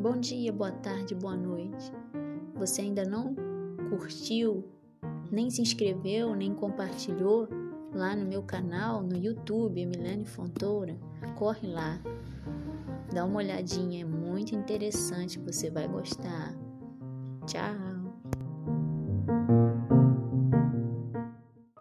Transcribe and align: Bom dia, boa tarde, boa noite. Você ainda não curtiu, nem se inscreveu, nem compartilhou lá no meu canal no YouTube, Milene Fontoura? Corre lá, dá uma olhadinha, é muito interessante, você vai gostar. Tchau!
Bom 0.00 0.16
dia, 0.20 0.52
boa 0.52 0.70
tarde, 0.70 1.12
boa 1.12 1.36
noite. 1.36 1.92
Você 2.54 2.82
ainda 2.82 3.04
não 3.04 3.34
curtiu, 3.90 4.64
nem 5.28 5.50
se 5.50 5.60
inscreveu, 5.60 6.36
nem 6.36 6.54
compartilhou 6.54 7.48
lá 7.92 8.14
no 8.14 8.24
meu 8.24 8.44
canal 8.44 9.02
no 9.02 9.16
YouTube, 9.16 9.84
Milene 9.84 10.24
Fontoura? 10.24 10.96
Corre 11.36 11.66
lá, 11.66 12.00
dá 13.12 13.24
uma 13.24 13.38
olhadinha, 13.38 14.02
é 14.02 14.04
muito 14.04 14.54
interessante, 14.54 15.36
você 15.40 15.68
vai 15.68 15.88
gostar. 15.88 16.54
Tchau! 17.44 17.97